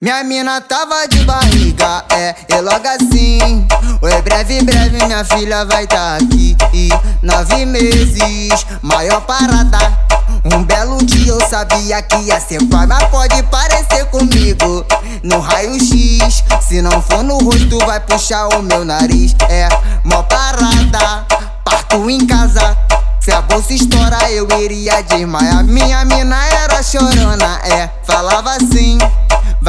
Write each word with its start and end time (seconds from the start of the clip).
Minha 0.00 0.22
mina 0.22 0.60
tava 0.60 1.08
de 1.08 1.24
barriga, 1.24 2.04
é, 2.12 2.32
e 2.48 2.60
logo 2.60 2.86
assim 2.86 3.66
Oi, 4.00 4.22
breve, 4.22 4.62
breve, 4.62 5.04
minha 5.04 5.24
filha 5.24 5.64
vai 5.64 5.88
tá 5.88 6.14
aqui. 6.14 6.56
E 6.72 6.88
Nove 7.20 7.66
meses, 7.66 8.64
maior 8.80 9.20
parada. 9.22 9.76
Um 10.54 10.62
belo 10.62 11.04
dia 11.04 11.32
eu 11.32 11.40
sabia 11.48 12.00
que 12.00 12.16
ia 12.18 12.40
ser 12.40 12.64
pai 12.68 12.86
Mas 12.86 13.02
pode 13.08 13.42
parecer 13.42 14.04
comigo. 14.04 14.86
No 15.24 15.40
raio-x 15.40 16.44
Se 16.62 16.80
não 16.80 17.02
for 17.02 17.24
no 17.24 17.38
rosto 17.38 17.76
vai 17.84 17.98
puxar 17.98 18.46
o 18.56 18.62
meu 18.62 18.84
nariz. 18.84 19.34
É, 19.48 19.68
mó 20.04 20.22
parada, 20.22 21.26
parto 21.64 22.08
em 22.08 22.24
casa. 22.24 22.76
Se 23.20 23.32
a 23.32 23.40
bolsa 23.40 23.72
estoura 23.72 24.30
eu 24.30 24.46
iria 24.60 25.02
desmaiar. 25.02 25.64
Minha 25.64 26.04
mina 26.04 26.38
era 26.62 26.80
chorona, 26.84 27.60
é, 27.64 27.90
falava 28.04 28.52
assim 28.52 28.96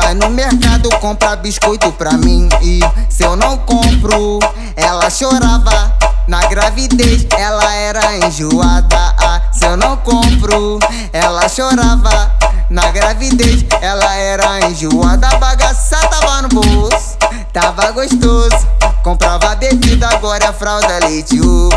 Vai 0.01 0.13
no 0.13 0.29
mercado 0.29 0.89
comprar 1.01 1.35
biscoito 1.35 1.91
pra 1.91 2.13
mim. 2.13 2.47
E 2.61 2.79
se 3.09 3.21
eu 3.21 3.35
não 3.35 3.57
compro, 3.57 4.39
ela 4.77 5.09
chorava. 5.09 5.93
Na 6.25 6.39
gravidez 6.45 7.27
ela 7.37 7.73
era 7.73 8.15
enjoada. 8.15 8.97
Ah, 9.19 9.41
Se 9.51 9.65
eu 9.65 9.75
não 9.75 9.97
compro, 9.97 10.79
ela 11.11 11.49
chorava. 11.49 12.31
Na 12.69 12.89
gravidez 12.91 13.65
ela 13.81 14.15
era 14.15 14.69
enjoada. 14.69 15.27
Bagaça 15.37 15.97
tava 16.07 16.43
no 16.43 16.47
bolso, 16.47 17.17
tava 17.51 17.91
gostoso. 17.91 18.67
Comprava 19.03 19.53
bebida, 19.55 20.07
agora 20.07 20.45
é 20.45 20.53
fralda 20.53 20.99
leite. 21.05 21.41
Uh. 21.41 21.67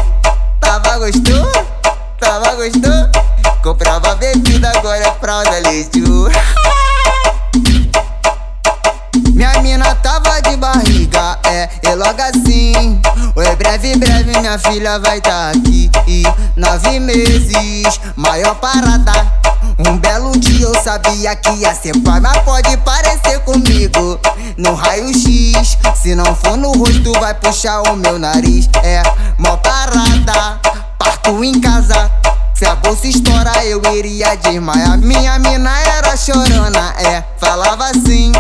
Tava 0.61 0.99
gostoso, 0.99 1.67
tava 2.21 2.55
gostoso. 2.55 3.11
Comprava 3.65 4.15
bebida, 4.15 4.71
agora 4.79 5.09
é 5.09 5.13
fralda 5.19 5.59
leite. 5.69 6.01
Uh. 6.03 6.31
Tava 9.97 10.41
de 10.41 10.57
barriga, 10.57 11.39
é, 11.45 11.69
e 11.83 11.95
logo 11.95 12.21
assim 12.23 13.01
Oi, 13.35 13.57
breve, 13.57 13.97
breve, 13.97 14.39
minha 14.39 14.59
filha 14.59 14.99
vai 14.99 15.21
tá 15.21 15.51
aqui. 15.51 15.91
E 16.07 16.23
Nove 16.55 17.01
meses, 17.01 18.01
maior 18.15 18.55
parada. 18.57 19.13
Um 19.79 19.97
belo 19.97 20.39
dia 20.39 20.67
eu 20.67 20.75
sabia 20.83 21.35
que 21.37 21.51
ia 21.53 21.75
ser 21.75 21.97
pai 22.03 22.21
Mas 22.21 22.37
pode 22.39 22.77
parecer 22.79 23.39
comigo. 23.41 24.21
No 24.59 24.75
raio-x 24.75 25.79
Se 25.95 26.15
não 26.15 26.37
for 26.37 26.57
no 26.57 26.73
rosto 26.73 27.13
vai 27.21 27.35
puxar 27.35 27.83
o 27.83 27.97
meu 27.97 28.19
nariz. 28.19 28.69
É, 28.83 29.03
mó 29.39 29.57
parada, 29.57 30.61
parto 30.99 31.43
em 31.43 31.59
casa. 31.61 32.11
Se 32.55 32.67
a 32.67 32.75
bolsa 32.75 33.07
estoura 33.07 33.65
eu 33.65 33.81
iria 33.95 34.37
desmaiar. 34.37 34.99
Minha 34.99 35.39
mina 35.39 35.81
era 35.81 36.17
chorona, 36.17 36.95
é, 36.99 37.25
falava 37.39 37.87
assim 37.87 38.33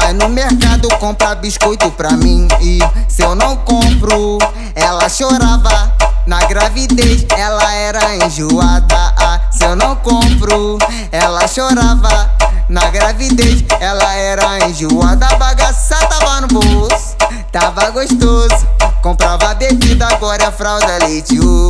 Vai 0.00 0.12
no 0.12 0.28
mercado 0.28 0.88
comprar 1.00 1.34
biscoito 1.34 1.90
pra 1.90 2.12
mim. 2.12 2.46
E 2.60 2.78
se 3.08 3.20
eu 3.20 3.34
não 3.34 3.56
compro, 3.56 4.38
ela 4.76 5.08
chorava. 5.08 5.92
Na 6.24 6.38
gravidez 6.44 7.26
ela 7.36 7.74
era 7.74 8.14
enjoada. 8.14 8.94
Ah, 9.18 9.40
Se 9.50 9.64
eu 9.64 9.74
não 9.74 9.96
compro, 9.96 10.78
ela 11.10 11.48
chorava. 11.48 12.30
Na 12.68 12.88
gravidez 12.90 13.64
ela 13.80 14.14
era 14.14 14.68
enjoada. 14.68 15.26
Bagaça 15.36 15.96
tava 16.06 16.42
no 16.42 16.46
bolso, 16.46 17.16
tava 17.50 17.90
gostoso. 17.90 18.68
Comprava 19.02 19.52
bebida, 19.54 20.06
agora 20.06 20.44
é 20.44 20.50
fralda 20.52 20.98
leite. 21.06 21.40
Uh. 21.40 21.66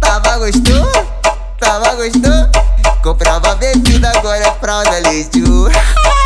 Tava 0.00 0.36
gostoso, 0.38 1.06
tava 1.60 1.94
gostoso. 1.94 2.50
Comprava 3.04 3.54
bebida, 3.54 4.10
agora 4.18 4.48
é 4.48 4.52
fralda 4.58 4.98
leite. 5.08 5.40
Uh. 5.42 5.70